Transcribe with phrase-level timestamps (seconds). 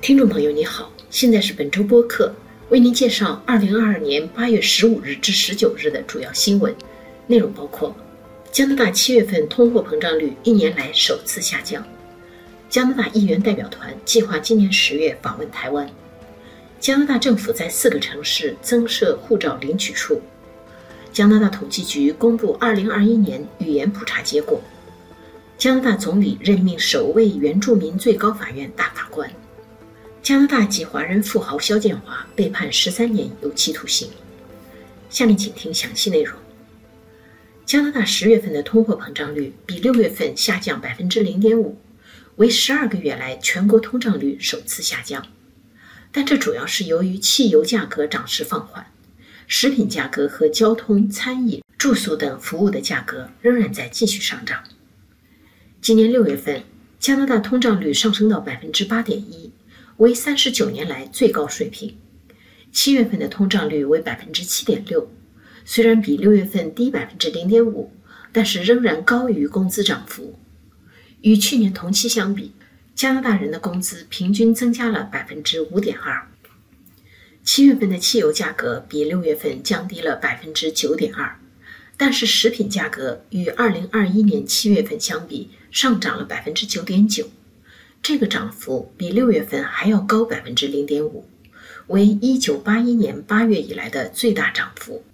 [0.00, 2.34] 听众朋友，你好，现在是本周播客，
[2.70, 6.74] 为您介绍二零二二年八月十五日至十九日的主要新闻
[7.28, 7.94] 内容，包括：
[8.50, 11.80] 加拿大七月份通货膨胀率一年来首次下降；
[12.68, 15.86] 加拿大议员代表团计划今年十月访问台湾；
[16.80, 20.20] 加拿大政府在四个城市增设护照领取处；
[21.12, 24.60] 加拿大统计局公布二零二一年语言普查结果；
[25.58, 29.30] 加拿大总理任命首位原住民最高法院大法官。
[30.22, 34.08] 加拿大籍华人富豪肖建华被判十三年有期徒刑。
[35.08, 36.38] 下面请听详细内容。
[37.66, 41.76] 加拿大十月份的通货膨胀率比六月份下降百分之零点五，
[42.36, 45.26] 为十二个月来全国通胀率首次下降。
[46.12, 48.86] 但这主要是由于汽油价格涨势放缓，
[49.52, 54.62] 食品价格和交通、餐饮、住宿等服务的价格仍然在继续上涨。
[55.82, 56.62] 今年六月份，
[57.00, 59.50] 加拿大通胀率上升到百分之八点一。
[59.96, 61.96] 为三十九年来最高水平，
[62.70, 65.10] 七月份的通胀率为百分之七点六，
[65.64, 67.92] 虽然比六月份低百分之零点五，
[68.30, 70.38] 但是仍然高于工资涨幅。
[71.22, 72.52] 与去年同期相比，
[72.94, 76.29] 加拿大人的工资平均增加了百分之五点二。
[77.42, 81.38] 七月份的汽油价格比六月份降低了百分之九点二，
[81.96, 87.28] 但是食品价格与二零二一年七月份相比上涨了百分之九点九。
[88.02, 91.28] 这个涨幅比六月份还要高百分之零点五，
[91.88, 95.04] 为一九八一年八月以来的最大涨幅。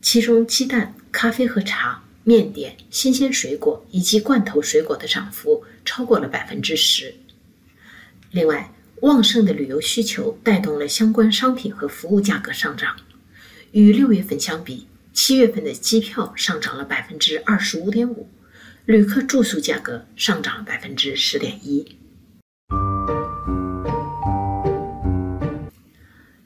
[0.00, 7.14] 其中，鸡蛋、咖啡和茶、面点、新鲜水果以及罐头水果的涨幅超过了百分之十。
[8.30, 8.73] 另外，
[9.04, 12.96] 旺盛的旅游需求带动了相关商品和服务价格上涨。
[13.72, 18.26] 与六月份相比，七月份的机票上涨了百分之二十五点五，
[18.86, 21.98] 旅客住宿价格上涨了百分之十点一。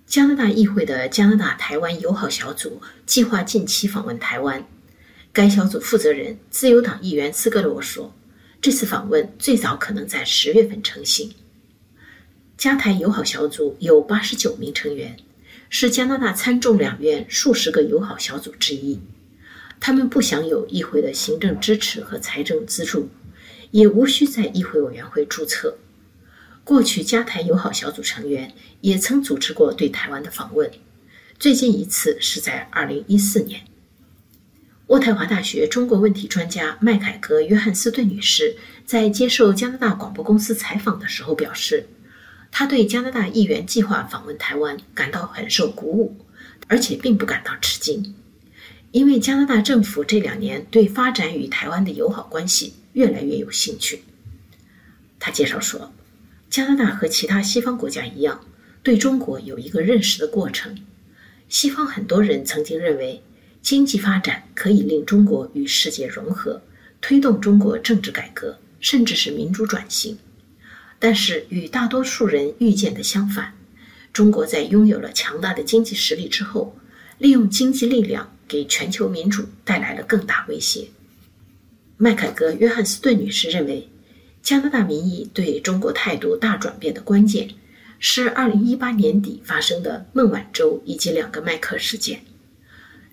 [0.05, 4.67] 加拿大议会的加拿大台湾友好小组计划近期访问台湾。
[5.33, 8.13] 该小组负责人自由党议员斯格罗说
[8.61, 11.33] ：“这次访问最早可能在十月份成行。”
[12.59, 15.17] 加台友好小组有八十九名成员，
[15.71, 18.99] 是加拿大参众两院数十个友好小组之一。
[19.79, 23.11] 他们不享有议会的行政支持和财政资助，
[23.71, 25.79] 也无需在议会委员会注册。
[26.65, 30.69] 过去，加台友好小组成员也曾组织过对台湾的访问，
[31.39, 33.61] 最近一次是在2014年。
[34.89, 41.87] 渥太华大学中国问题专家麦凯格·约翰斯顿女士在接受加拿大广播公司采访的时候表示，
[42.51, 46.17] 他对加拿大议员计划访问台湾感到很受鼓舞，
[46.67, 48.15] 而且并不感到吃惊，
[48.93, 54.03] 因为加拿大政府这两年对发展与台湾的友好关系越来越有兴趣。
[55.19, 55.93] 他介绍说。
[56.51, 58.41] 加拿大和其他西方国家一样，
[58.83, 60.79] 对中国有一个认识的过程。
[61.47, 63.23] 西方很多人曾经认为，
[63.61, 66.63] 经济发展可以令中国与世界融合，
[67.03, 70.17] 推动中国政治改革，甚至是民主转型。
[70.99, 73.55] 但是，与大多数人预见的相反，
[74.13, 76.77] 中国在拥有了强大的经济实力之后，
[77.19, 80.89] 利用经济力量给全球民主带来了更大威胁。
[81.97, 83.89] 麦凯格·约翰斯顿女士认为。
[84.41, 87.51] 加拿大民意对中国态度大转变的关键，
[87.99, 92.23] 是2018年底发生的孟晚舟以及两个麦克事件。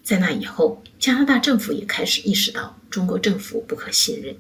[0.02, 4.38] 在那以后，加拿大政府也开始意识到中国政府不可信任。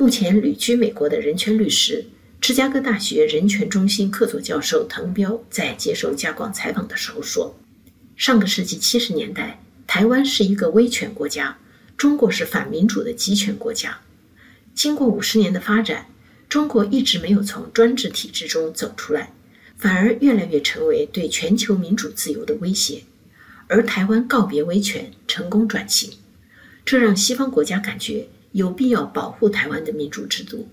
[0.00, 2.06] 目前旅居美国的人权律师、
[2.40, 7.54] 芝加哥大学人权中心客座教授滕彪在接受加广采访的时候说
[8.16, 11.58] ：“上个世纪70年代，台湾是一个威权国家，
[11.98, 14.00] 中国是反民主的集权国家。”
[14.74, 16.06] 经过五十年的发展，
[16.48, 19.34] 中国一直没有从专制体制中走出来，
[19.76, 23.02] 反而越来越成为对全球民主自由的威胁。
[23.68, 26.10] 而台湾告别威权，成功转型，
[26.86, 30.68] 这让西方国家感觉有必要保护台湾的民主制度。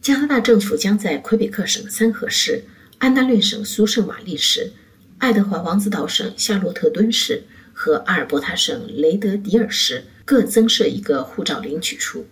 [0.00, 2.64] 加拿大政府将在魁北克省三河市、
[2.98, 4.72] 安大略省苏圣玛丽市、
[5.18, 7.44] 爱德华王子岛省夏洛特敦市。
[7.78, 12.26] 和阿尔伯塔省雷德迪尔市各增设一个护照领取处。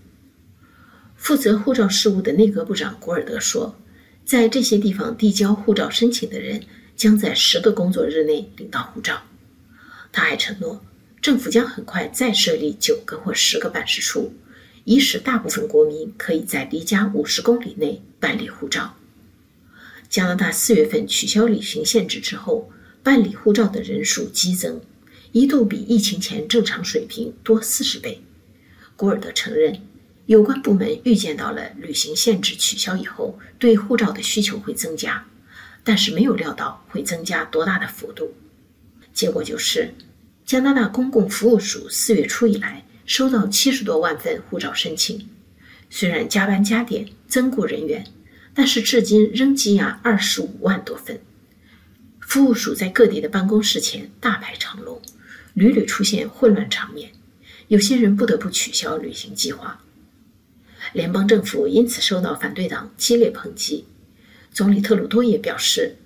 [1.16, 3.76] 负责护照事务的内阁部长古尔德说，
[4.24, 6.62] 在这些地方递交护照申请的人
[6.96, 9.20] 将在十个工作日内领到护照。
[10.16, 10.80] 他还承诺，
[11.20, 14.32] 政府将很快再设立九个或十个办事处，
[14.84, 18.94] 以使大部分国民可以在离家五十公里内办理护照。
[20.08, 22.70] 加拿大四月份取消旅行限制之后，
[23.02, 24.80] 办理护照的人数激增，
[25.32, 28.22] 一度比疫情前正常水平多四十倍。
[28.94, 29.82] 古尔德承认，
[30.26, 35.26] 有关部门预见到了旅行限制取消以后对护照的需求会增加，
[35.82, 38.32] 但是没有料到会增加多大的幅度。
[39.14, 39.94] 结果就是，
[40.44, 45.28] 加拿大公共服务署四月初以来收到七十多万份护照申请，
[45.88, 48.04] 虽然加班加点增雇人员，
[48.52, 51.18] 但是至今仍积压二十五万多份。
[52.20, 55.00] 服务署在各地的办公室前大排长龙，
[55.54, 57.12] 屡屡出现混乱场面，
[57.68, 59.80] 有些人不得不取消旅行计划。
[60.92, 63.84] 联邦政府因此受到反对党激烈抨击，
[64.50, 65.96] 总理特鲁多也表示。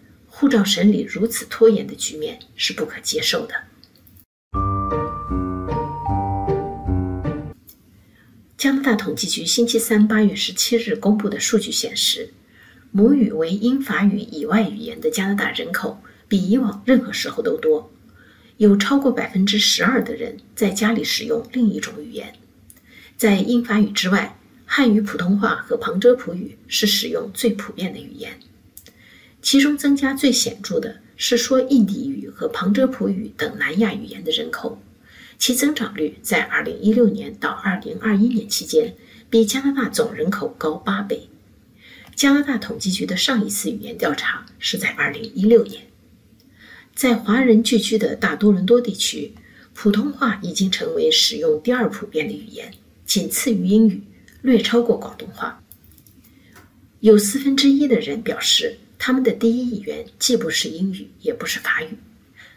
[0.41, 3.57] 护照审理如此拖延的局面是不可接受的。
[8.57, 12.33] 加拿大统计局星期三八月十七日公布的数据显示，
[12.93, 17.91] 母语为英法语以外语言的加拿大人口比以往任何时候都多，
[18.59, 22.33] 有超过百分之十二的人在家里使用另一种语言。
[23.17, 28.39] 在英法语之外，汉语普通话和旁遮普语是使用最普遍的语言。
[29.41, 34.81] 其中增加最显著的是说印地语和旁遮普语等南亚语言的人口，
[35.39, 38.95] 其增长率在2016年到2021年期间
[39.31, 41.29] 比加拿大总人口高八倍。
[42.15, 45.83] 加拿大统计局的上一次语言调查是在2016年。
[46.95, 49.33] 在华人聚居的大多伦多地区，
[49.73, 52.73] 普通话已经成为使用第二普遍的语言，
[53.07, 54.03] 仅次于英语，
[54.43, 55.63] 略超过广东话。
[57.01, 58.77] 有四分之一的人表示。
[58.99, 61.97] 他们的第一语言既不是英语，也不是法语，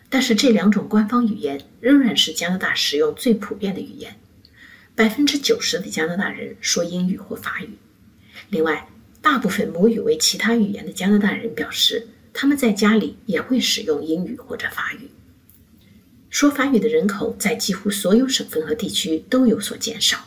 [0.10, 4.16] 但是这两种官方语言仍然是加拿大使用最普遍的语言。
[4.96, 7.70] 百分之九十的加拿大人说英语或法语。
[8.50, 8.90] 另外，
[9.22, 15.10] 大部分母语为其他语言的加拿大人表示，他们在家里也会使用英语或者法语。
[16.30, 20.18] 说法语的人口在几乎所有省份和地区都有所减少。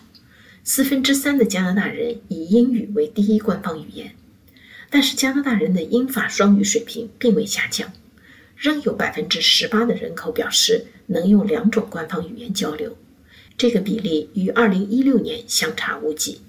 [0.62, 4.14] 四分之三的加拿大人以英语为第一官方语言。
[4.94, 7.92] 但是加拿大人的英法双语水平并未下降，
[8.56, 12.96] 仍有百分之十八的人口表示能用两种官方语言交流，
[13.58, 16.40] 这个比例与二零一六年相差无几。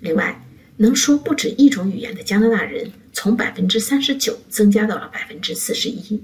[0.00, 0.44] 另外，
[0.78, 6.20] 能说不止一种语言的加拿大人从百分之三十九增加到了百分之四十一，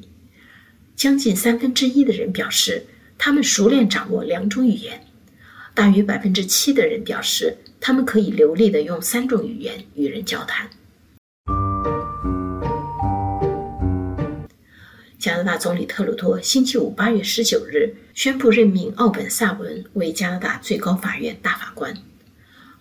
[0.96, 2.84] 将近三分之一的人表示
[3.16, 5.00] 他们熟练掌握两种语言，
[5.74, 10.68] 大约百分之七的人表示他们可以流利的用三种语言与人交谈。
[15.24, 21.96] 加拿大总理特鲁多星期五八月十九日宣布任命奥本萨文为加拿大最高法院大法官。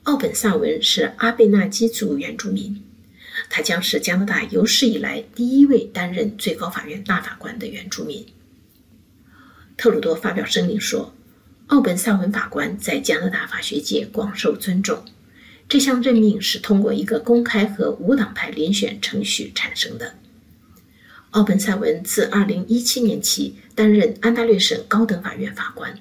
[0.03, 2.83] 奥本萨文是阿贝纳基族原住民，
[3.49, 8.25] 他将是加拿大有史以来第一位担任最高法院大法官的原住民。
[9.77, 11.15] 特鲁多发表声明说，
[11.67, 15.05] 奥本萨文法官在加拿大法学界广受尊重。
[15.69, 20.15] 这项任命是通过一个公开和无党派遴选程序产生的。
[21.33, 25.99] 奥本塞文自2017年起担任安大略省高等法院法官，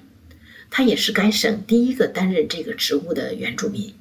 [0.69, 3.95] 他也是该省第一个担任这个职务的原住民。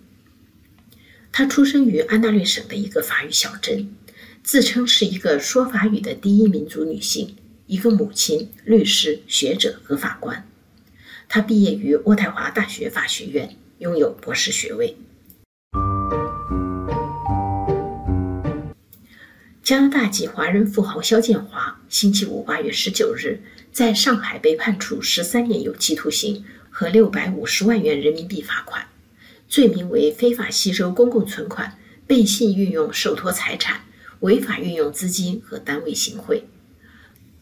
[1.33, 3.95] 他出生于安大略省的一个法语小镇，
[4.43, 7.35] 自称是一个说法语的第一民族女性，
[7.67, 10.47] 一个母亲、律师、学者和法官。
[11.31, 14.95] 他毕业于渥太华大学法学院，拥有博士学位。
[19.63, 23.41] 加拿大籍华人富豪肖建华星期五八月十九日
[23.71, 28.85] 在上海被判处十三年有期徒刑和六百五十万元人民币罚款，
[29.49, 31.79] 罪名为非法吸收公共存款、
[32.09, 33.83] 背信运用受托财产、
[34.21, 36.45] 违法运用资金和单位行贿。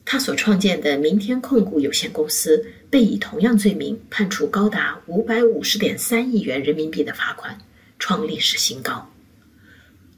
[0.05, 7.57] 他所创建的明天控股有限公司被以同样罪名判处高达五百五十点三亿元人民币的罚款，
[7.99, 9.11] 创历史新高。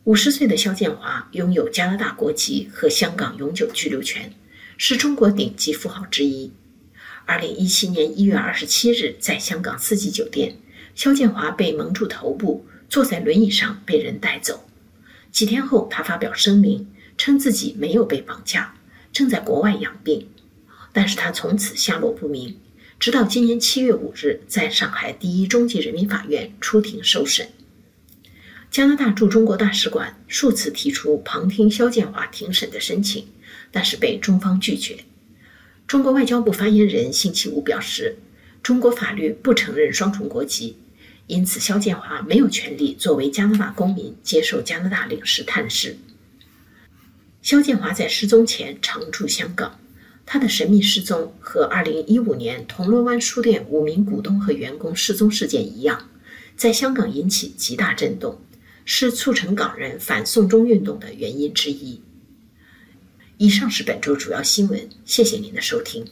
[0.04, 4.32] 五十岁的肖建华拥有加拿大国籍和香港永久居留权，
[4.76, 6.50] 是中国顶级富豪之一。
[7.24, 10.56] 二零一七年一月二十七日，在香港四季酒店，
[10.96, 14.68] 肖建华被蒙住头部，坐在轮椅上被人带走。
[15.30, 18.74] 几天后，他发表声明，称自己没有被绑架，
[19.12, 20.26] 正在国外养病。
[20.92, 22.56] 但是他从此下落不明，
[22.98, 27.46] 直到今年七月五日，在上海第一中级人民法院出庭受审。
[28.72, 33.26] 加拿大驻中国大使馆数次提出旁听肖建华庭审的申请，
[33.70, 35.04] 但是被中方拒绝。
[35.86, 38.16] 中国外交部发言人星期五表示，
[38.62, 40.78] 中国法律不承认双重国籍，
[41.26, 45.98] 因此肖建华没有权利作为加拿大公民接受加拿大领事探视。
[47.42, 49.78] 肖建华在失踪前常驻香港，
[50.24, 56.08] 他的神秘失踪和2015年铜锣湾书店五名股东和员工失踪事件一样，
[56.56, 58.40] 在香港引起极大震动，
[58.84, 62.00] 是促成港人反送中运动的原因之一。
[63.38, 66.06] 以上是本周主要新闻，谢谢您的收听。